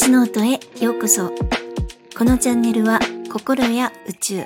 [0.00, 1.32] 星ノートへようこそ。
[2.16, 3.00] このチャンネルは
[3.32, 4.44] 心や宇宙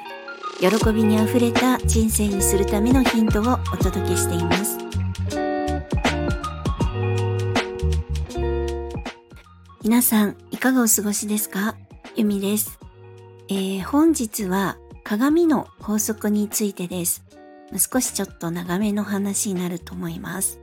[0.58, 4.78] 喜びにあふれた人生にするためのヒントをお届けしています。
[9.82, 11.76] 皆さんいかがお過ごしですか？
[12.16, 12.80] ゆみです、
[13.50, 17.24] えー、本日は鏡の法則についてです。
[17.76, 20.60] 少しちょっと長めの話になると思います、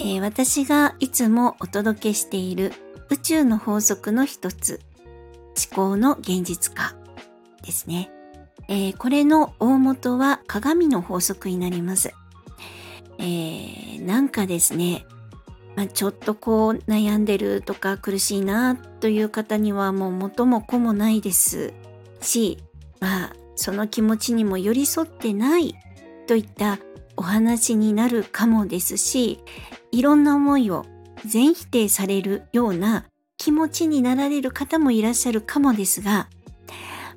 [0.00, 2.72] えー、私がいつもお届けしている
[3.10, 4.80] 宇宙の法則の一つ、
[5.72, 6.94] 思考の現実化
[7.62, 8.10] ですね。
[8.68, 12.12] えー、これの大元は鏡の法則になります。
[13.18, 15.06] えー、なんかですね、
[15.74, 21.72] まあ、ちょっとこう悩んでるとか苦しいなという方にはもう元も子もないです
[22.20, 22.58] し、
[23.00, 25.74] まあその気持ちにも寄り添ってない
[26.26, 26.78] といった
[27.16, 29.40] お話になるかもですし、
[29.92, 30.84] いろんな思いを
[31.26, 36.28] 全否定されるような気持ちになられる方もいらっしゃるかもですが、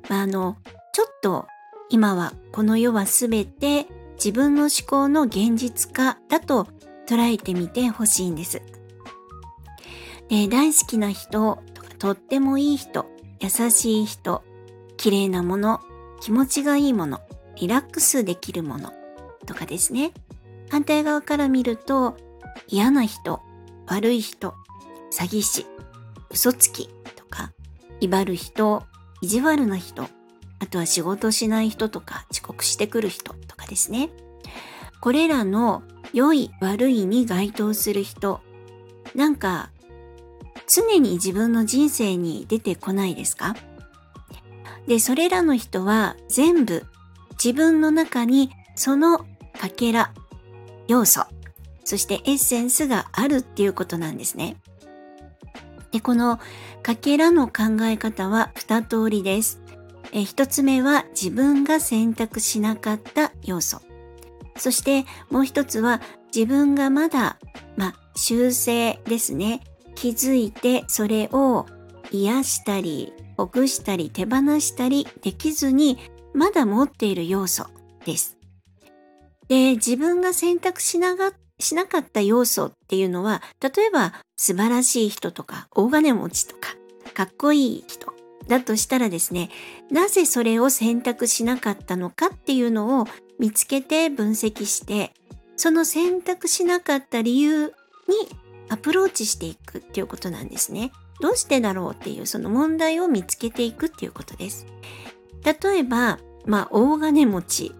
[0.08, 0.56] まあ、あの、
[0.92, 1.46] ちょっと
[1.90, 6.68] 今はこの世はすべて自分の思考の現実化だと
[7.06, 8.62] 捉えてみてほしいんです。
[10.28, 13.06] で大好きな人とかとってもいい人、
[13.40, 14.42] 優しい人、
[14.96, 15.80] 綺麗なもの、
[16.20, 17.20] 気持ちがいいもの、
[17.56, 18.92] リラックスできるもの
[19.46, 20.12] とかですね。
[20.70, 22.16] 反対側から見ると
[22.68, 23.42] 嫌な人、
[23.92, 24.54] 悪い人、
[25.12, 25.66] 詐欺師、
[26.30, 27.52] 嘘つきとか、
[28.00, 28.84] 威張る人、
[29.20, 30.08] 意地悪な人、
[30.60, 34.08] あとは仕事しない人とか遅刻してくる人とかですね。
[35.02, 35.82] これらの
[36.14, 38.40] 良い悪いに該当する人、
[39.14, 39.68] なんか
[40.66, 43.54] 常に自分の人生に出てこないですか？
[44.86, 46.86] で、それらの人は全部
[47.32, 50.14] 自分の中にそのかけら、
[50.88, 51.26] 要素、
[51.84, 54.56] そしてエッセンスがあるっていうことなんですね。
[55.90, 56.38] で、この
[56.82, 59.60] かけらの考え方は二通りです。
[60.12, 63.80] え一つ目は自分が選択しなかった要素。
[64.56, 66.00] そしてもう一つは
[66.34, 67.38] 自分がまだ、
[67.76, 69.60] ま、修正ですね。
[69.94, 71.66] 気づいてそれを
[72.10, 75.98] 癒したり、ほぐしたり、手放したりできずに
[76.34, 77.66] まだ持っている要素
[78.04, 78.36] です。
[79.48, 81.32] で、自分が選択しなが
[81.62, 86.74] しなかった要素っていうのは、例えば素晴らしい人とか、大金持ちとか、
[87.14, 88.12] かっこいい人
[88.48, 89.50] だとしたらですね、
[89.90, 93.06] なぜそれを選択しなかったのかっていうのを
[93.38, 95.12] 見つけて分析して、
[95.56, 97.72] その選択しなかった理由に
[98.68, 100.92] アプローチしていくっていうことなんですね。
[101.20, 104.66] どうしてだろうっていうその問題を見つけていくっていうことです。
[105.44, 107.72] 例えば、まあ、大金持ち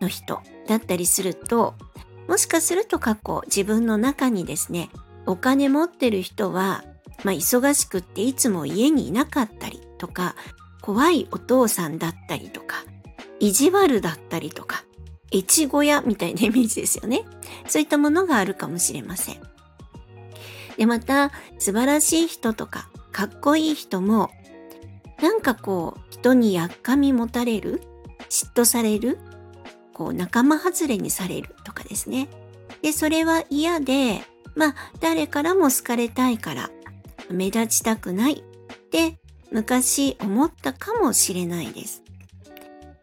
[0.00, 1.74] の人だったりすると、
[2.28, 4.90] もしかすると過去自分の中にですね、
[5.26, 6.84] お金持ってる人は、
[7.24, 10.34] まあ、忙しくっていつも家にいなかったりとか、
[10.80, 12.84] 怖いお父さんだったりとか、
[13.40, 14.84] 意地悪だったりとか、
[15.34, 17.24] 越後屋みたいなイメージですよね。
[17.68, 19.36] そういったものがあるかもしれません。
[20.76, 24.30] で、また、素晴らしい人とか、かっこいい人も、
[25.20, 27.82] なんかこう、人にやっかみ持たれる
[28.28, 29.18] 嫉妬される
[29.96, 32.28] こう仲間外れにされるとかですね。
[32.82, 34.20] で、それは嫌で、
[34.54, 36.70] まあ、誰からも好かれたいから、
[37.30, 39.18] 目立ちたくないって
[39.50, 42.02] 昔思ったかもしれないです。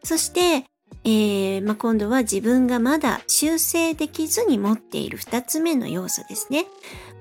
[0.03, 0.67] そして、
[1.03, 6.67] えーまあ、今度は自分がまだ修正できずに持っている二つ目の要素ですね。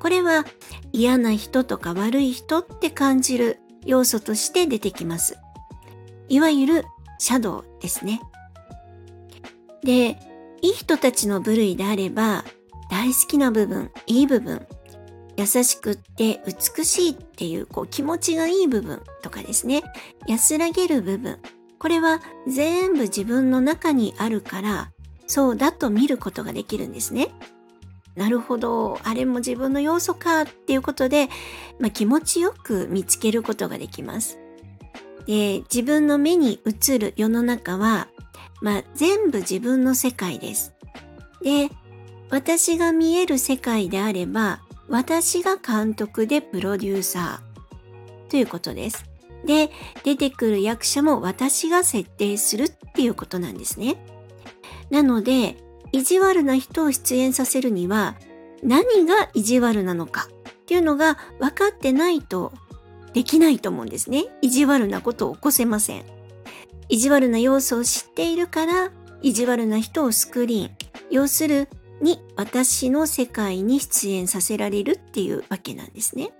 [0.00, 0.44] これは
[0.92, 5.38] 嫌な人とか悪い人って感じる要素として出てきます。
[6.28, 6.84] いわゆる
[7.18, 8.20] シャドウですね。
[9.82, 10.18] で、
[10.62, 12.44] いい人たちの部類であれば、
[12.90, 14.66] 大好きな部分、いい部分、
[15.36, 19.82] 優しくって美しいっていうこう気持ちがいい部分とかですね、
[20.26, 21.38] 安らげる部分、
[21.78, 24.92] これは全部自分の中にあるから、
[25.26, 27.28] そうだと見ることができるんですね。
[28.14, 31.28] なるほど、あれも自分の要素かっていうことで、
[31.80, 34.38] まあ、気持ちよく見つけることができます。
[35.26, 38.08] で、自分の目に映る世の中は
[38.62, 40.72] まあ、全部自分の世界です。
[41.42, 41.68] で、
[42.30, 49.04] 私が見える世界であれば、私が監督でプロデューサーということです。
[49.44, 49.70] で、
[50.04, 53.96] 出てくる役者も私が設定するっていうことなんですね。
[54.90, 55.56] なので、
[55.90, 58.14] 意地悪な人を出演させるには、
[58.62, 62.52] 何が意地悪なのかっていうのが分かってないと
[63.12, 64.26] できないと思うんですね。
[64.40, 66.21] 意地悪なことを起こせません。
[66.92, 68.90] 意地悪な要素を知っているから
[69.22, 70.70] 意地悪な人をスクリーン
[71.10, 71.70] 要する
[72.02, 76.32] に私の世界に出演させられるっていうわけなんですね。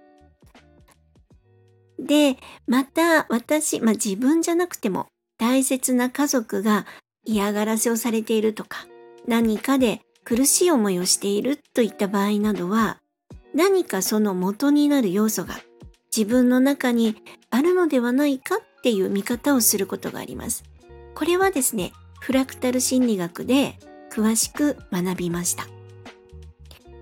[1.98, 5.06] で、また私、まあ自分じゃなくても
[5.38, 6.84] 大切な家族が
[7.24, 8.86] 嫌がらせをされているとか、
[9.26, 12.98] 何かで苦しい思いをしているといった場合などは、
[13.54, 15.54] 何かその元になる要素が
[16.14, 17.16] 自分の中に
[17.50, 20.64] あるのではないかっていう見方をすることがあります。
[21.14, 23.78] これはですね、フラクタル心理学で
[24.10, 25.68] 詳しく学びました。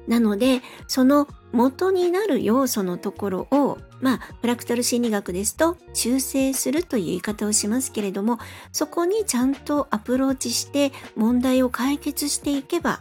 [0.06, 8.38] なので、その元になる要素のところを、まあ、フラクタル心理学ですと、修正するという言い方をしますけれども、
[8.72, 13.00] そこにちゃんとアプローチして問題を解決していけば、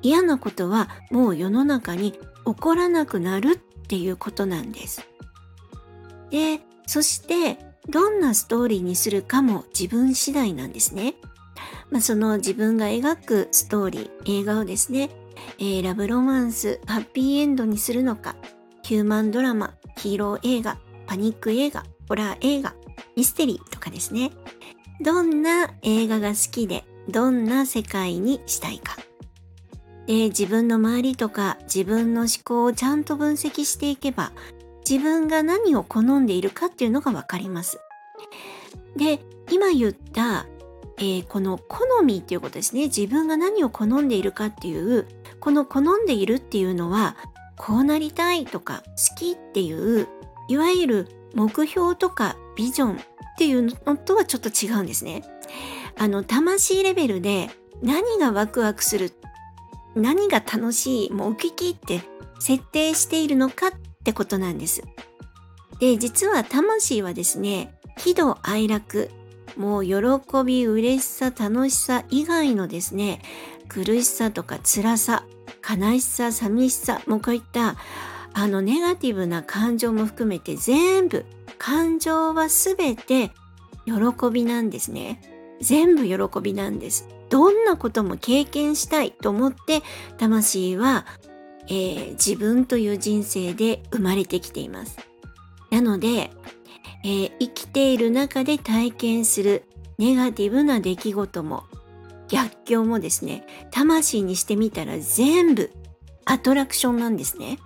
[0.00, 2.12] 嫌なことはもう世の中に
[2.46, 5.02] 起こらなくなるっていうことなんです。
[6.30, 11.14] で、そしてどんなストーリーにするかも自分次第なんですね。
[11.90, 15.10] まあ、その自分が描くストーリー、映画をですね、
[15.58, 18.36] えー、ラブロマンス、ハッピーエンドにするのか、
[18.82, 22.74] ヒューマンドラマ、ヒーロー映画、パニック映画、ホラー映画、
[23.16, 24.30] ミステリーとかですね。
[25.00, 28.96] どんな映画が好きで、どんな世界にしたいか。
[30.06, 34.32] で、自分の周りとか自分の思考をちゃんと分析していけば、
[34.88, 37.80] 自分が何を好んでいるかっていうのがわかります。
[38.96, 39.20] で、
[39.50, 40.46] 今言った、
[40.98, 42.84] えー、この好みっていうことですね。
[42.84, 45.06] 自分が何を好んでいるかっていう、
[45.40, 47.16] この好んでいるっていうのは、
[47.56, 50.08] こうなりたいとか好きっていう、
[50.48, 52.96] いわゆる目標とかビジョンっ
[53.38, 55.22] ていうのとはちょっと違うんですね。
[55.98, 57.50] あの、魂レベルで
[57.82, 59.12] 何がワクワクする、
[59.94, 62.02] 何が楽しい、もうウキキって
[62.38, 63.70] 設定しているのかっ
[64.04, 64.82] ってことなんです。
[65.80, 69.10] で、実は魂はですね、喜怒哀楽、
[69.56, 69.94] もう喜
[70.44, 73.22] び、嬉しさ、楽しさ以外のですね、
[73.66, 75.24] 苦しさとか辛さ、
[75.66, 77.76] 悲しさ、寂しさ、もうこういった
[78.34, 81.24] あのネガティブな感情も含めて全部、
[81.56, 83.30] 感情はすべて
[83.86, 83.94] 喜
[84.30, 85.22] びなんですね。
[85.62, 87.08] 全部喜びなんです。
[87.30, 89.82] どんなことも経験したいと思って
[90.18, 91.06] 魂は
[91.68, 94.98] えー、自分という人生で生まれてきています。
[95.70, 96.30] なので、
[97.04, 99.64] えー、生きている中で体験する
[99.98, 101.64] ネガティブな出来事も
[102.28, 105.70] 逆境もですね、魂にしてみたら全部
[106.24, 107.58] アトラクションなんですね。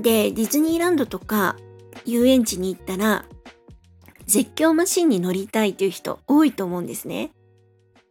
[0.00, 1.56] で、ディズニーランドとか
[2.04, 3.24] 遊園地に行ったら
[4.26, 7.32] 絶叫マシンに乗りたいという人多いと思うんですね。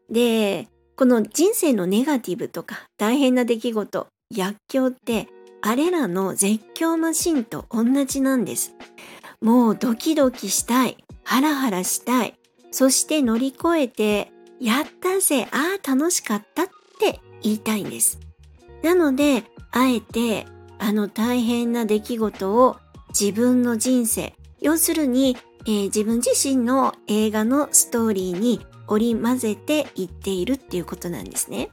[0.09, 0.68] で、
[1.01, 5.27] この人生のネガティブとか大変な出来事、逆境って
[5.63, 8.75] あれらの絶叫マシンと同じなんです。
[9.42, 12.36] もうドキドキしたい、ハラハラしたい、
[12.69, 16.68] そして乗り越えて、やったぜ、ああ楽しかったっ
[17.00, 18.19] て言いたいんです。
[18.83, 20.45] なので、あえて
[20.77, 22.77] あの大変な出来事を
[23.09, 31.69] 自分の人生、要するに、えー、自分自身の映画のストーリーに織り交ぜていっているっていうことなんですね。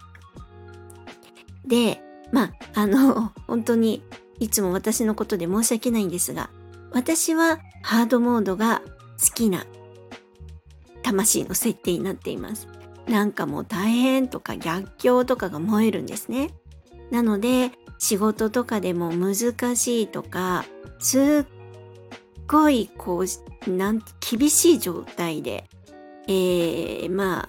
[1.67, 2.01] で、
[2.33, 4.03] まあ、あの、 本当に
[4.39, 6.49] いつも私のことで申し訳ないんですが、
[6.93, 8.83] 私はハードモードが
[9.21, 9.67] 好きな
[11.03, 12.69] 魂の設定になっています。
[13.09, 16.51] なんかもう大変とか逆境とかが燃えるんですね。
[17.11, 20.65] なので仕事とかでも難しいとか
[20.99, 21.47] すっ
[22.47, 23.25] ごいこ
[23.67, 25.69] うなん厳しい状態で
[26.29, 27.49] えー、ま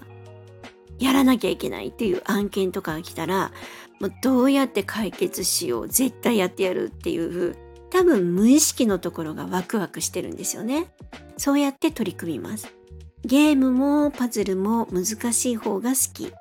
[0.98, 3.52] やらなきゃいけないっていう案件とかが来たら、
[4.00, 7.56] もうどうやって解決しよう、絶対やってやるっていう
[7.90, 10.86] 多分無意識のところがワクワクしてるんですよね。
[11.36, 12.72] そうやって取り組みます。
[13.24, 16.32] ゲームもパズルも難しい方が好き。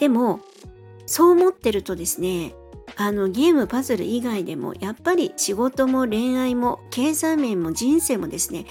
[0.00, 0.40] でも、
[1.06, 2.54] そう思ってるとですね、
[2.96, 8.66] あのゲームパズル以外でもやっぱり仕事も恋愛も経済面も人生もですね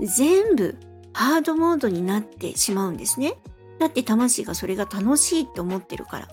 [0.00, 0.78] 全部
[1.16, 3.38] ハードモードになってしまうんですね。
[3.78, 6.28] だって魂がそれが楽しいって思ってるから。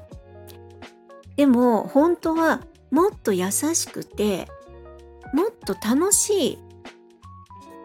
[1.38, 2.60] でも本当は
[2.92, 4.50] もっと優しくて
[5.34, 6.60] もっと楽しい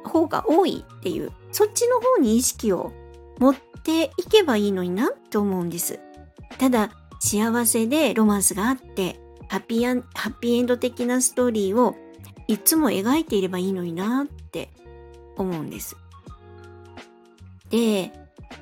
[0.02, 2.92] 方が多いっていうそっちの方に意識を
[3.38, 6.00] 持っていけばいいのになって思うんです。
[6.58, 6.90] ただ
[7.20, 11.94] 幸せでロマンスがあってハッピーハッピーエンド的なストーリーを
[12.48, 14.70] いつも描いていればいいのになって
[15.36, 15.96] 思うんです。
[17.70, 18.12] で、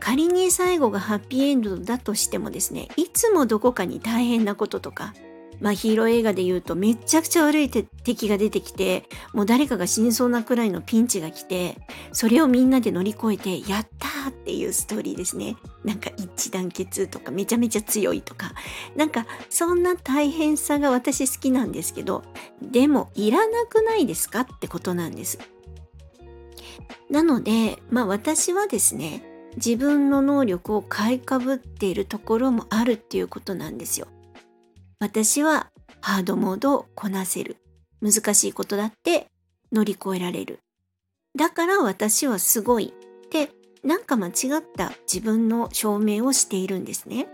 [0.01, 5.15] 仮に最後がハッピーエンドだとしてもですね、いつもどこかに大変なこととか、
[5.61, 11.79] まあヒーロー映画で言うとめちゃくちゃ悪い敵が出てきて、もう誰かが死にそうなくらいのピンチが来て、
[12.13, 15.57] それをみんなで乗り越えて、やったーっていうストーリーですね。
[15.85, 18.53] なんか一致団結とかめちゃめちゃ強いとか、
[18.97, 22.23] なんかそんな大変さが私好きなんですけど、
[22.61, 25.39] でもいらなくないですかってことなんです。
[27.11, 29.23] なので、まあ私はですね、
[29.57, 34.07] 自分の能力を買いかぶっているところもあるっていうことなんですよ。
[35.01, 37.57] 私はハードモードをこなせる。
[38.03, 39.29] 難しいことだって
[39.73, 40.61] 乗り越えられる。
[41.37, 42.93] だから私はすごい
[43.25, 43.51] って
[43.83, 44.33] なんか間違っ
[44.77, 47.29] た自分の証明をしているんですね。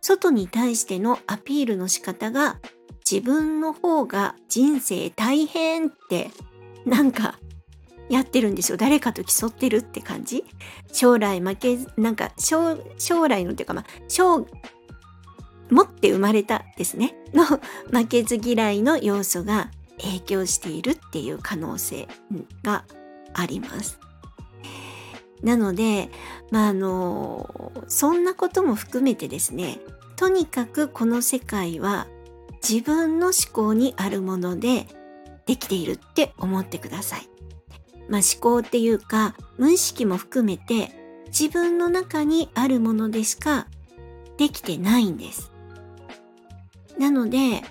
[0.00, 2.58] 外に対してのアピールの仕方が
[3.10, 6.30] 自分の方が人生大変って
[6.86, 7.38] なんか
[8.10, 8.76] やってるんですよ。
[8.76, 10.44] 誰かと競ってるって感じ？
[10.92, 12.76] 将来負け、なんか将
[13.28, 14.46] 来のっていうかまあ、将
[15.70, 19.70] 持って生まれたですね、の負けず嫌いの要素が
[20.02, 22.08] 影響しているっていう可能性
[22.64, 22.84] が
[23.32, 24.00] あります。
[25.44, 26.10] なので、
[26.50, 29.78] まあ、あの、そんなことも含めてですね、
[30.16, 32.08] とにかくこの世界は
[32.68, 34.86] 自分の思考にあるもので
[35.46, 37.29] できているって思ってください。
[38.10, 40.92] まあ、思考っていうか無意識も含めて
[41.28, 43.68] 自分の中にあるものでしか
[44.36, 45.52] できてないんです。
[46.98, 47.62] なので、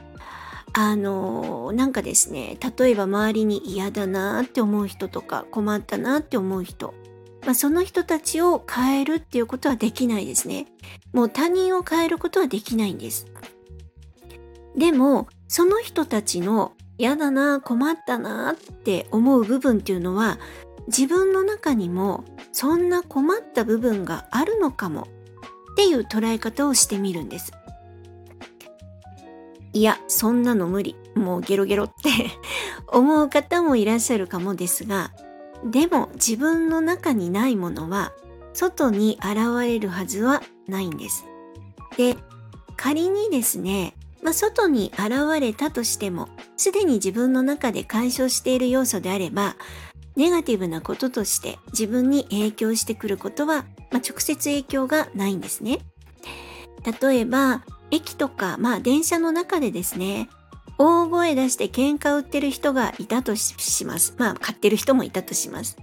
[0.74, 6.94] あの、なんかですね、例えば周りに嫌だなって思う人とか困ったなって思う人、
[7.46, 10.68] まあ、その人たちを変えるっていうことはできないですね。
[11.14, 13.28] もう他人を変えることはできないんです。
[14.78, 20.38] でも、その人たちの嫌だな、困ったなって思う部分っていうのは、
[20.88, 25.08] 自分の中にもそんな困った部分があるのかも
[25.72, 27.54] っていう捉え方をしてみるんです。
[29.72, 30.98] いや、そんなの無理。
[31.16, 32.10] もうゲロゲロって
[32.92, 35.12] 思う方もいらっしゃるかもですが、
[35.64, 38.12] でも自分の中にないものは
[38.54, 41.26] 外に現れるはずはないんです。
[41.96, 42.18] で、
[42.76, 49.56] 仮にですね、まあ、外に現れたとしても、すでに自分の中で干渉している要素であれば、
[50.16, 55.80] ネガティブなこととして自分に影響してくることは、まあ、直接影響がないんですね。
[57.02, 60.30] 例えば、駅とか、まあ電車の中でですね、
[60.78, 64.16] 大声出して喧嘩売ってる人がいたとします。
[64.18, 65.78] まあ買ってる人もいたとします。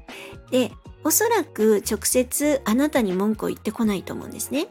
[0.51, 0.73] で、
[1.05, 4.69] おそらく直接あなたに文句を言ってこないと思うんですね。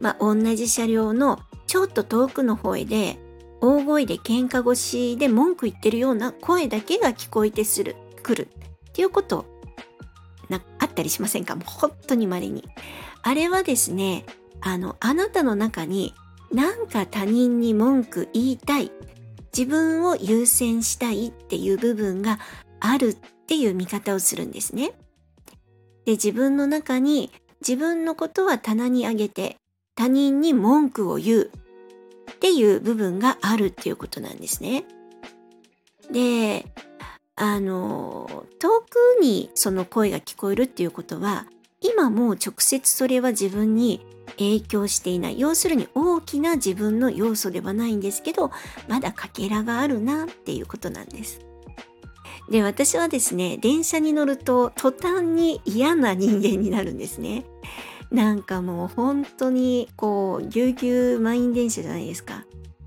[0.00, 3.18] まあ同じ車両のちょっと遠くの方へで
[3.60, 8.48] 大声で喧嘩腰で文句言ってるような声だけが聞こえてする、来る
[8.90, 9.46] っていうこと
[10.50, 11.56] なあったりしませんか？
[11.56, 12.64] もう本当に稀に。
[13.22, 14.26] あれはですね、
[14.60, 16.12] あの、あなたの中に
[16.52, 18.92] なんか他人に文句言いたい、
[19.56, 22.38] 自分を優先したいっていう部分が
[22.80, 23.16] あるっ
[23.46, 24.92] ていう見方をするんですね。
[26.04, 27.30] で、自分の中に
[27.66, 29.56] 自分のことは棚に上げて
[29.94, 31.50] 他人に文句を言う
[32.32, 34.84] っていう部分があるっていうことなんですね。
[36.10, 36.66] で、
[37.36, 41.46] あの、遠くにその声が聞こえるっていうことは、
[41.80, 44.04] 今も直接それは自分に
[44.38, 45.38] 影響していない。
[45.38, 48.50] 要するに大きな自分の要素ではないんですけど、
[48.88, 51.40] まだかけらがあるなっていうことなんです。
[52.50, 57.44] で、私はですね、電車に乗ると途端に嫌な人間になるんですね。
[58.14, 62.44] なんかもう本当にこう、ぎゅうぎゅう満員電車じゃないですか。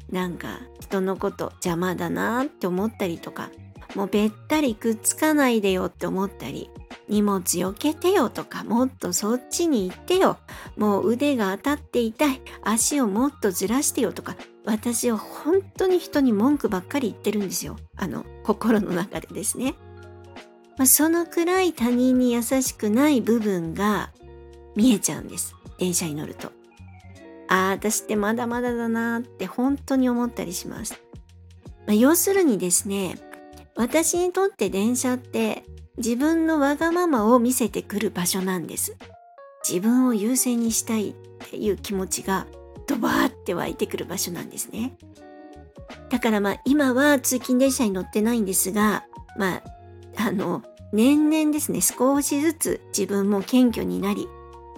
[0.10, 3.52] なんか人のこと邪魔だなって思ったりとか、
[3.94, 6.70] もうべったりくっつかないでよって思ったり、
[7.10, 10.38] 荷物避けてよとか、もっとそっちに行ってよ。
[10.78, 12.42] もう腕が当たって痛い。
[12.64, 17.76] 足をもっとずらしてよとか、私は本当に人に文句ばっかり言ってるんですよ。
[17.98, 19.76] あの、心の中でですね。
[20.78, 24.12] まあ、そのくらい他人に優しくない部分が
[24.78, 25.56] 見えちゃうんです。
[25.80, 26.52] 電車に乗ると。
[27.50, 31.02] ああ、私ってまだまだだなって本当に思ったりします。
[31.88, 33.18] まあ、要するにですね、
[33.76, 35.64] 私にとって電車って
[35.98, 38.96] 自分のわがままを見せてくる場所なんです。
[39.68, 41.14] 自分を優先にしたいっ
[41.50, 42.46] ていう気持ちが
[42.86, 44.96] ドバーって湧いてくる場所なんですね。
[46.10, 49.06] だからまあ今は通勤電車に乗ってないんですが、
[49.38, 49.64] まあ、
[50.18, 50.62] あの、
[50.94, 54.28] 年々ですね、少しずつ自分も謙虚になり、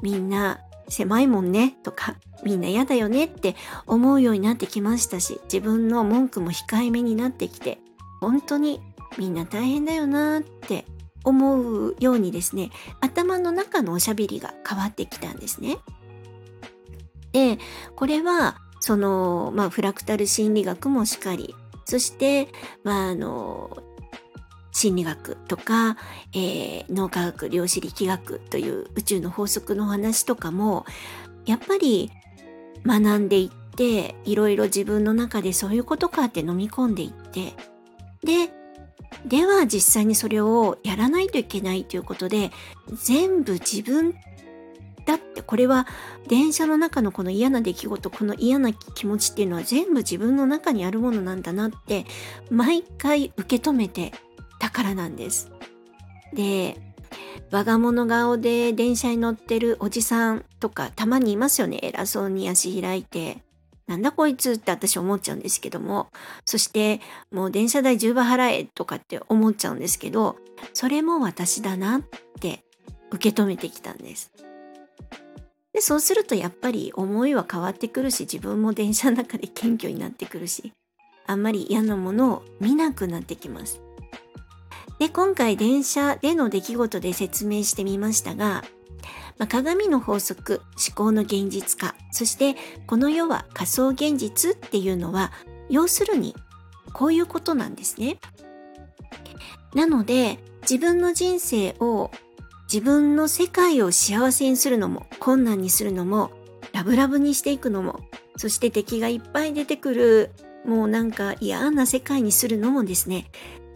[0.01, 7.79] みんな狭いもんねとか、みんな嫌だよねって思うようになってきましたし、自分の文句も控えめになってきて、
[8.21, 8.81] 本当に
[9.17, 10.85] みんな大変だよなって
[11.23, 15.77] 思うようにですね、頭の中のおしゃべりが変わってきたんですね。
[17.31, 17.59] で、
[17.95, 22.47] これはその、まあ、フラクタル心理学もしかり、そして、
[22.83, 23.77] まあ、あの、
[24.79, 25.97] 心理学とか、
[26.33, 30.85] えー、脳科学、量子力学という宇宙の法則の話とかも、
[31.45, 32.09] やっぱり
[32.85, 37.53] 学んでいって、いろいろ自分の中でそういうことかって飲み込んでいって、
[38.23, 38.53] で、
[39.25, 42.51] では実際にそれをやらないといけないということで、
[42.93, 44.15] 全部自分
[45.05, 45.87] だってこれは
[46.27, 52.05] 電車の中のこの嫌な出来事、この嫌な気持ちっていうのは全部自分の中にあるものなんだなって
[52.49, 54.13] 毎回受け止めて
[54.59, 55.51] たからなんです。
[56.33, 56.77] で、
[57.51, 61.79] 我が物顔で電車に乗ってるおじさんとかたまにいますよね。
[61.81, 63.43] 偉そうに足開いて。
[63.87, 66.09] なんだこいつって私思っちゃうんですけども。
[66.45, 67.01] そして
[67.31, 70.35] もう電車代10倍払えとかって思っちゃうんですけど、
[70.73, 72.01] それも私だなっ
[72.39, 72.63] て
[73.11, 74.31] 受け止めてきたんです。
[75.73, 80.73] でそうするとやっぱり思いは変わってくるし自分も電車の中で謙虚になってくるし
[81.27, 83.81] あんまり嫌なものを見なくなってきます。
[84.99, 88.63] で今回電車での出来事で説明してみましたが、
[89.37, 95.31] まあ、鏡の法則思考の現実化そしてこの世は仮想現実っていうのは
[95.69, 96.35] 要するに
[96.93, 98.17] こういうことなんですね。
[99.73, 102.09] なので自分の人生を
[102.71, 106.31] 自分の世界を幸せにするのも困難にするのも
[106.73, 107.99] ラブラブにしていくのも
[108.35, 110.31] そして敵がいっぱい出てくる
[110.65, 113.27] もうなんか嫌な世界にするのもですね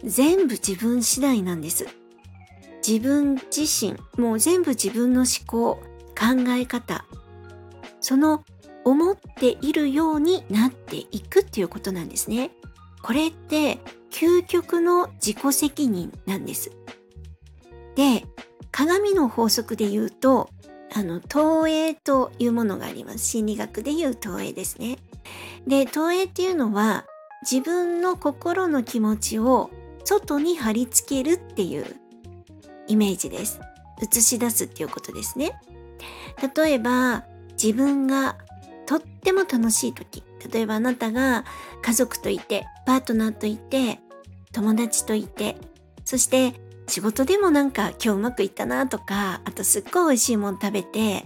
[0.04, 1.86] 全部自分次第なんです
[2.86, 5.80] 自分自身もう全部自分の思考
[6.16, 7.04] 考え方
[8.00, 8.44] その
[8.84, 12.50] 思っているようになっていくっていうことなんですね
[13.02, 13.78] これって
[14.10, 16.70] 究極の自己責任なんです
[17.96, 18.24] で
[18.74, 20.50] 鏡の法則で言うと、
[20.92, 23.18] あの、投影というものがあります。
[23.20, 24.98] 心理学でいう投影ですね。
[25.64, 27.06] で、投影っていうのは、
[27.48, 29.70] 自分の心の気持ちを
[30.04, 31.86] 外に貼り付けるっていう
[32.86, 33.60] イメージです。
[34.02, 35.58] 映し出すっていうことですね。
[36.56, 38.36] 例えば、自分が
[38.86, 41.44] とっても楽しい時、例えばあなたが
[41.82, 44.00] 家族といて、パートナーといて、
[44.52, 45.56] 友達といて、
[46.04, 46.54] そして
[46.86, 51.24] 仕事でもなんか今日うまくいったなとか、あとすっごい美味しいもん食べて、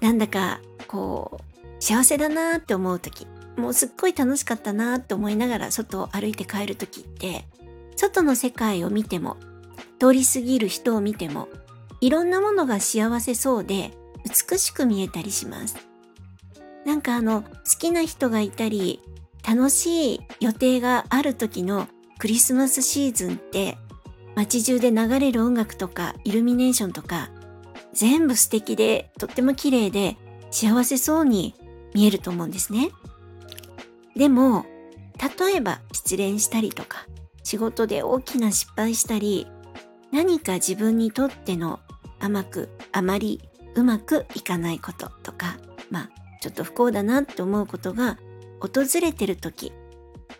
[0.00, 7.46] なんだかこう、幸せだなって思う時、もうすっごい楽しかったなって思いながら外を歩いて帰る時って、
[7.96, 9.36] 外の世界を見ても、
[9.98, 11.48] 通り過ぎる人を見ても、
[12.00, 13.92] いろんなものが幸せそうで
[14.50, 15.76] 美しく見えたりします。
[16.84, 19.00] なんかあの、好きな人がいたり、
[19.46, 21.86] 楽しい予定がある時の
[22.18, 23.78] クリスマスシーズンって
[24.34, 27.30] 街中で流れる音楽とかイルミネーションとか
[27.92, 30.16] 全部素敵でとっても綺麗で
[30.50, 31.54] 幸せそうに
[31.94, 32.90] 見えると思うんですね。
[34.16, 34.66] でも
[35.38, 37.06] 例えば失恋したりとか
[37.46, 39.46] 仕事で大きな失敗したり
[40.10, 41.78] 何か自分にとっての
[42.18, 43.40] 甘くあまり
[43.74, 45.56] うまくいかないこととか
[45.90, 48.18] まあちょっと不幸だなって思うことが
[48.60, 49.72] 訪れてる時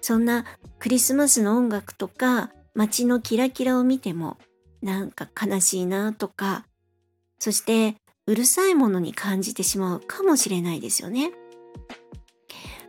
[0.01, 0.45] そんな
[0.79, 4.37] クリスマスの音楽とか街のキラキラを見ても
[4.83, 6.67] なんか悲しいなとか、
[7.39, 11.33] そしてうるさいものに感じてしまうかもしれないですよね。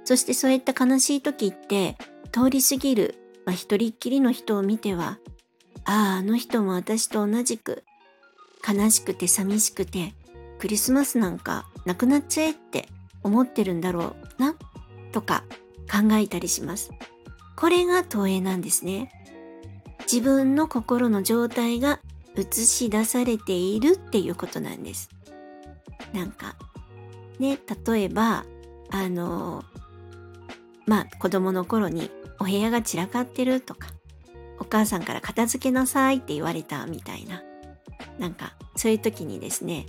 [0.04, 1.98] そしてそういった悲しい時って
[2.32, 3.16] 通り過ぎる、
[3.48, 5.20] まあ、一人っきりの人を見ては、
[5.86, 7.86] ああ、あの人も私と同じく
[8.68, 10.14] 悲しくて寂しくて
[10.60, 12.90] クリスマスなんかなくなっちゃえって
[13.24, 14.54] 思ってるんだろうな
[15.14, 15.46] とか
[15.90, 16.92] 考えたりします。
[17.56, 19.10] これが投影なんですね。
[20.02, 22.02] 自分の心の状態が
[22.36, 25.10] 映し出されているっていうことなんです。
[26.12, 26.58] なんか、
[27.40, 28.44] ね、例えば、
[28.92, 29.64] あの、
[30.86, 33.90] まあ子供の頃にお部屋が散らかってるとか、
[34.60, 37.44] お母さんから片付けなさいって言われたみたいな。
[38.20, 39.86] なんか、そういう時にですね、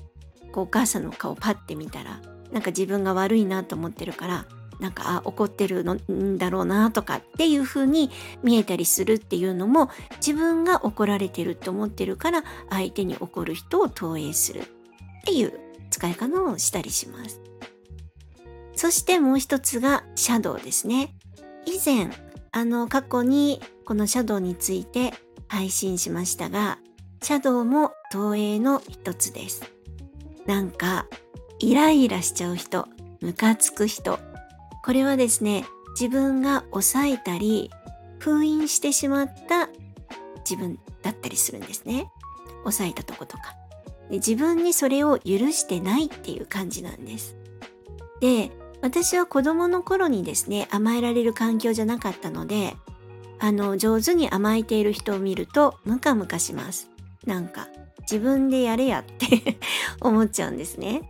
[0.53, 2.21] こうお母さんの顔パッて見たら、
[2.53, 4.47] なんか自分が悪いなと思ってるから、
[4.81, 8.11] なんかあ怒ってるのんだろうなとかっていう風に
[8.43, 9.91] 見えたりするっていうのも
[10.25, 14.65] 自分が怒られてると思ってるから相手に怒る人を投影するっ
[15.25, 15.53] ていう
[15.91, 17.41] 使い方をしたりします。
[18.75, 21.13] そしてもう一つがシャドウですね。
[21.67, 22.11] 以前
[22.53, 25.13] あの過去にこのシャドウについて
[25.49, 26.79] 配信しましたが
[27.23, 29.63] シャドウも投影の一つです。
[30.47, 31.07] なんか
[31.59, 32.89] イライラしちゃう人
[33.21, 34.19] ムカつく人
[34.89, 35.67] これはですね、
[36.01, 37.71] 自分が抑えたり、
[38.19, 39.69] 封印してしまった
[40.49, 42.11] 自分だったりするんですね。
[42.63, 43.55] 抑えたとことか。
[44.09, 47.37] で自分にそれを許してないっていう感じなんです。
[48.23, 52.77] で、私は子供の頃にですね、甘えられる環境じゃなかったので、
[53.41, 56.91] あの、上手に甘えている人を見るとムカムカします。
[57.27, 57.69] なんか、
[58.03, 59.59] 自分でやれやって
[60.01, 61.09] 思っちゃうんですね。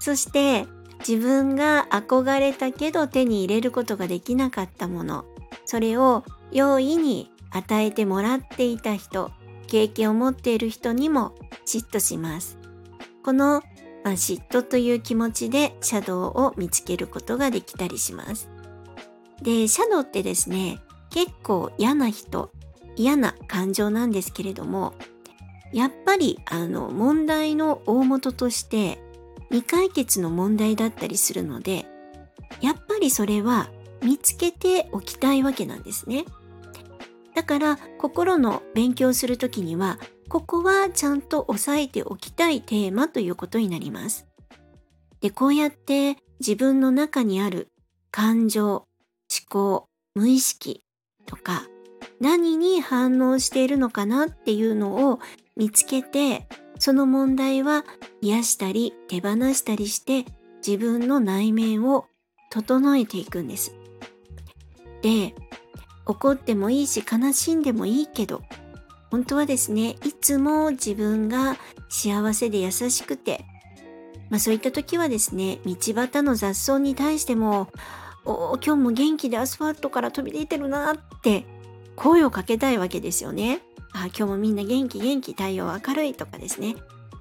[0.00, 0.66] そして、
[1.00, 5.24] 自分が憧れたけど手に入れることができなかったもの、
[5.64, 9.30] それを容易に与えてもらっていた人、
[9.66, 11.34] 経験を持っている人にも
[11.66, 12.58] 嫉妬します。
[13.22, 13.62] この、
[14.04, 18.48] 嫉妬という気持ちでシャドウを見つけることができたりします。
[19.42, 20.80] で、シャドウってですね、
[21.10, 22.50] 結構嫌な人、
[22.96, 24.94] 嫌な感情なんですけれども、
[25.72, 28.98] やっぱりあの問題の大元として
[29.50, 31.86] 未解決の問題だったりするので、
[32.60, 33.70] やっぱりそれは
[34.02, 36.24] 見つけておきたいわけなんですね。
[37.34, 44.26] だから心の勉強するときには、ここはちゃんと押さえておきたいテーマということになります。
[45.20, 47.68] で、こうやって自分の中にある
[48.10, 48.86] 感情、思
[49.48, 50.82] 考、無意識
[51.26, 51.62] とか
[52.20, 55.20] 何に反応しているのかなっていうのを
[55.56, 56.46] 見つけて
[56.78, 57.84] その問題は
[58.20, 60.24] 癒したり手放したりして
[60.66, 62.06] 自分の内面を
[62.50, 63.74] 整えていくんです。
[65.02, 65.34] で、
[66.06, 68.42] 怒ってもいいし悲しんでもいいけど、
[69.10, 71.56] 本当はですね、いつも自分が
[71.88, 73.44] 幸せで優しくて、
[74.30, 77.68] まあそういった時はですね、道端の雑草に対しても、
[78.24, 81.46] お今日も元気でアスファルトから飛び出てるなって
[81.96, 83.62] 声をかけたいわけですよね。
[83.92, 86.76] あ今日もみんな元気元気太陽明るいとかですね、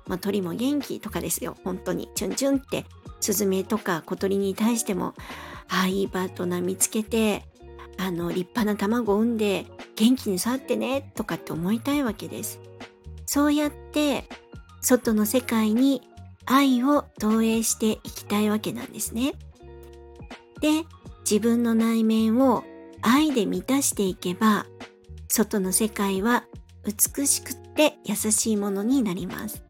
[0.06, 1.56] まあ、鳥も元気とかですよ。
[1.64, 2.10] 本当に。
[2.14, 2.86] チュンチュンって
[3.22, 5.14] スズメとか小鳥に対しても
[5.70, 7.44] ああいいパートナー見つけて
[7.98, 12.60] あの立派な卵を産んで元気に育ってねとかって思いたいわけです
[13.26, 14.26] そうやって
[14.82, 16.02] 外の世界に
[16.46, 19.34] 愛を投影していきたいわけなんですね
[20.62, 20.84] で
[21.30, 22.64] 自分の内面を
[23.02, 24.66] 愛で満たしていけば
[25.28, 26.46] 外の世界は
[26.88, 29.64] 美しくって優しいものになります。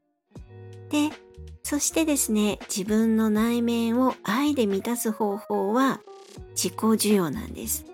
[0.90, 1.10] で、
[1.64, 6.00] そしてですね、自分の内面を愛で満たす方法は
[6.52, 7.86] 自己需要なんです。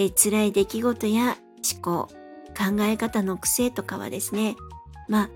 [0.00, 1.36] で、辛い出来事や
[1.74, 2.08] 思考、
[2.56, 4.56] 考え方の癖とかはですね、
[5.10, 5.28] ま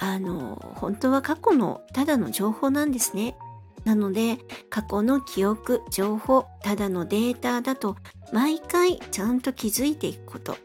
[0.00, 3.36] あ、あの、本当は過去のただの情報なんですね。
[3.84, 4.38] なので、
[4.70, 7.94] 過去の記憶、情報、ただのデータだと、
[8.32, 10.56] 毎回ちゃんと気づいていくこと。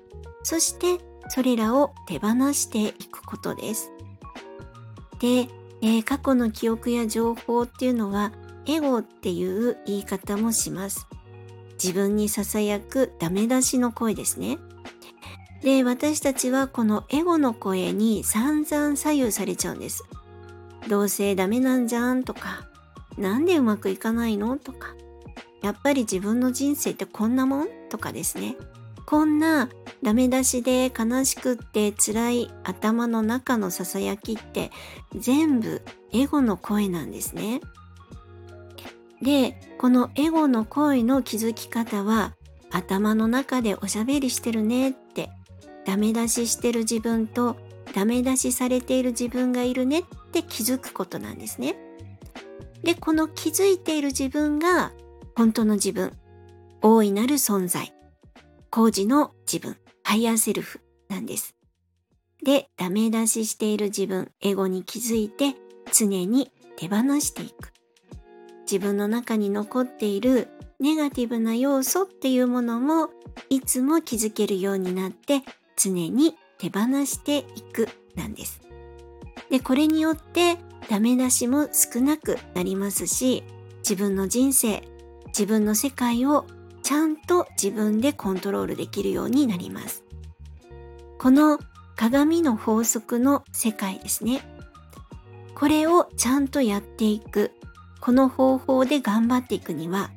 [0.42, 0.98] そして
[1.30, 3.92] それらを手放していくことです。
[5.20, 5.48] で、
[5.84, 8.32] えー、過去の記憶や情報っていうのは
[8.66, 11.06] エゴっていう言い方もします。
[11.84, 14.58] 自分に囁くダメ出しの声ですね。
[15.62, 20.04] で、私たちはこのエゴの声に散々左右されちゃうんです。
[20.88, 22.68] どうせダメなんじゃんとか、
[23.18, 24.96] なんでうまくいかないのとか、
[25.62, 28.56] やっぱり自分の人生ってこんなもんとかですね。
[29.06, 29.70] こんな
[30.02, 34.72] ダメ出しで悲しくって辛い頭の中のささやきって
[35.16, 37.62] 全部エゴの声なんですね。
[39.24, 42.36] で、このエゴの声の気づき方は
[42.72, 45.30] 頭の中でおしゃべりしてるねって
[45.86, 47.56] ダメ出ししてる自分と
[47.94, 51.76] ダメ出しされている自分がいるねって気づくことなんですね。
[52.84, 54.92] で、この気づいている自分が
[55.36, 56.12] 本当の自分、
[56.82, 57.94] 大いなる存在、
[58.70, 61.56] 高次の自分、 higher self なんです。
[62.44, 65.56] で、ダメ出ししている自分、エゴに気づいて
[65.94, 67.73] 常に手放していく。
[68.74, 70.48] 自分の中に残っている
[70.80, 73.10] ネガティブな要素っていうものも
[73.52, 75.44] いつも気づけるようになって
[75.78, 78.62] 常に手放していくなんです。
[79.52, 80.58] で、これによって
[80.90, 83.44] ダメ出しも少なくなりますし、
[83.88, 84.82] 自分の人生、
[85.28, 86.48] 自分の世界を
[86.82, 90.04] ちゃんと自分でコントロールできるようになります。
[91.20, 91.60] この
[91.96, 94.42] 鏡の法則の世界ですね。
[95.54, 97.52] これをちゃんとやっていく、
[98.04, 100.12] この方法で頑張っていくには、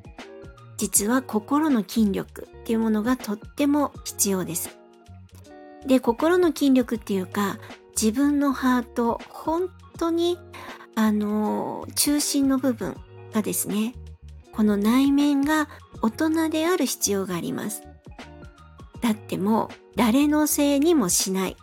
[0.77, 4.77] 実は心の筋力っていうものがとっても必要です。
[5.87, 9.69] で、心の筋力っていうか、自分のハート、本
[9.99, 10.37] 当に、
[10.97, 12.97] あの、中心の部分
[13.33, 13.95] がですね、
[14.51, 15.69] この内面が
[16.03, 17.85] 大人である必要があります。
[19.01, 21.57] だってもう誰のせいにもしない。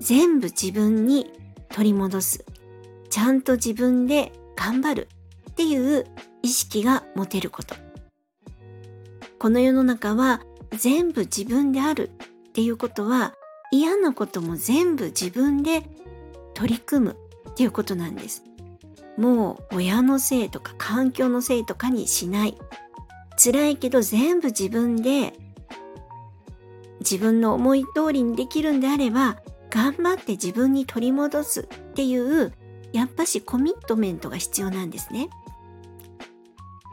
[0.00, 1.30] 全部自分に
[1.68, 2.44] 取り戻す。
[3.08, 5.08] ちゃんと自分で頑張る
[5.58, 6.06] っていう
[6.40, 7.74] 意識が持てること。
[9.40, 10.40] この世の中は
[10.70, 12.12] 全部自分である
[12.48, 13.34] っていうことは
[13.72, 15.82] 嫌なことも全部自分で
[16.54, 17.16] 取り組む
[17.50, 18.44] っていうことなんです。
[19.16, 22.56] もう親のせいとか環境のせいとかにしない。
[23.36, 25.32] 辛いけど全部自分で
[27.00, 29.38] 自分の思い通りにできるんであれば
[29.70, 32.52] 頑張って自分に取り戻すっていう
[32.92, 35.28] やっぱしコミットメントが必要なんですね。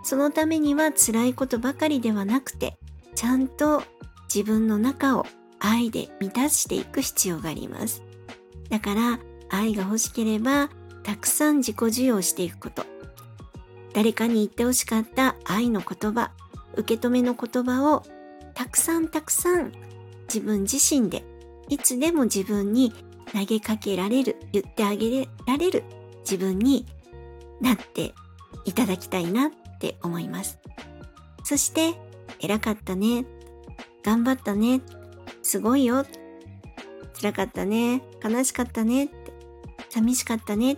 [0.05, 2.77] そのためには辛いことばかりではなくて
[3.15, 3.81] ちゃんと
[4.31, 5.25] 自分の中を
[5.59, 8.03] 愛で満たしていく必要があります。
[8.69, 10.69] だから愛が欲しければ
[11.01, 12.85] たくさん自己授与していくこと。
[13.93, 16.29] 誰かに言ってほしかった愛の言葉、
[16.75, 18.03] 受け止めの言葉を
[18.53, 19.71] たくさんたくさん
[20.27, 21.23] 自分自身で
[21.67, 22.93] いつでも自分に
[23.33, 25.83] 投げかけられる、言ってあげられる
[26.19, 26.85] 自分に
[27.59, 28.13] なって
[28.65, 29.49] いただきたいな
[29.85, 30.57] って思います。
[31.43, 31.93] そして、
[32.39, 33.25] 偉かったね。
[34.03, 34.81] 頑張ったね。
[35.43, 36.05] すごいよ。
[37.19, 38.01] 辛かったね。
[38.23, 39.09] 悲しかったね。
[39.89, 40.77] 寂しかったね。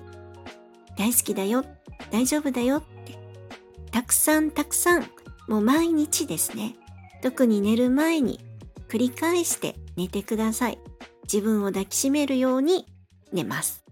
[0.97, 1.63] 大好きだよ。
[2.11, 3.17] 大丈夫だよって。
[3.91, 5.03] たくさんたくさん、
[5.47, 6.75] もう毎日ですね。
[7.21, 8.41] 特に寝る前に
[8.89, 10.79] 繰り返して寝てください。
[11.23, 12.85] 自分を抱きしめるように
[13.31, 13.85] 寝ます。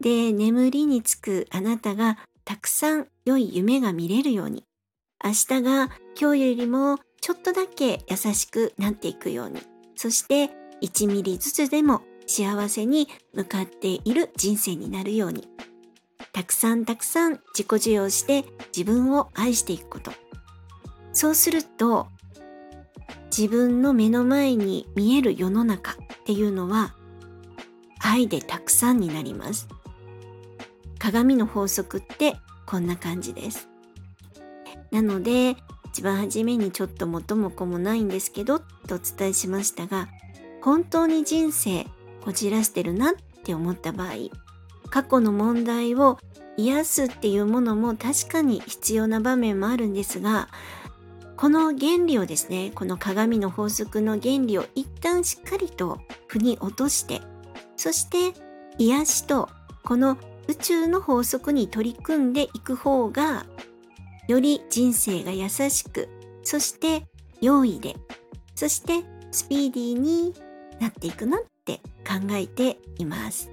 [0.00, 4.62] で、眠りにつくあなたがたくさん良い夢が見れるように、
[5.22, 9.60] 明日が今日よりもちょっとだけ優しくなっていくように、
[9.96, 15.48] そして1ミリずつでも幸せに向かっている人生になるように、
[16.32, 20.12] たくさんたくさん自己授与して自分を愛していくこと。
[21.12, 22.06] そうすると
[23.36, 26.94] 自分の目の前に見える世の中っていうのは
[27.98, 29.66] 愛でたくさんになります。
[30.98, 33.68] 鏡の法則ってこんな感じです。
[34.90, 35.56] なので
[35.86, 40.08] 一番初めにちょっと元も子もないんですけどとお伝えしましたが
[40.62, 41.86] 本当に人生
[42.22, 44.10] こじらしてるなって思った場合
[44.90, 46.18] 過去の問題を
[46.56, 50.48] 癒すっていうものも確かに必要な場面もあるんですが
[51.36, 57.20] この原理をですね、この鏡の法則の原理を一旦しっかりと腑に落として、
[57.76, 58.32] そして
[58.78, 59.50] 癒しと
[59.84, 60.16] この
[60.48, 63.46] 宇宙の法則に取り組んでいく方が、
[64.28, 66.08] より人生が優しく、
[66.42, 67.06] そして
[67.40, 67.96] 容易で、
[68.54, 70.34] そしてスピーディーに
[70.80, 73.50] なっていくなって考えています。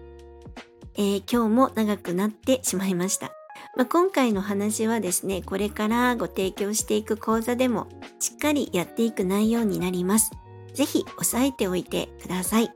[0.95, 3.31] えー、今日も長くなってしまいました。
[3.75, 7.87] まあ、今回の話はですね、これからご提供していく講座でも
[8.19, 10.31] しっかりやっていく内容になります。
[10.73, 12.71] ぜひ押さえておいてください。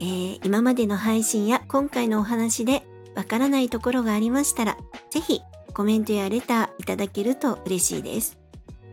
[0.00, 2.82] えー、今までの配信や今回のお話で
[3.14, 4.76] わからないところがありましたら、
[5.10, 5.40] ぜひ
[5.74, 8.38] コメントやレターいただけると嬉しいです。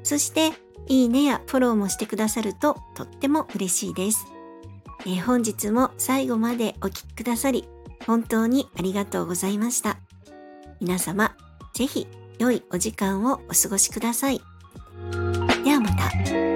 [0.04, 0.52] そして、
[0.88, 4.26] いいねやフォローもしてくださるととっても嬉しいです。
[5.06, 7.68] えー、本日も最後までお聴きくださり、
[8.06, 9.98] 本当にありがとうございました。
[10.80, 11.36] 皆様、
[11.74, 12.08] ぜひ
[12.40, 14.42] 良いお時間をお過ごしください。
[15.64, 16.47] ではまた。